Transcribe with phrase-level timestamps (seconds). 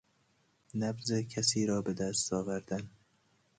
[0.73, 2.89] نبض کسیرا بدست آوردن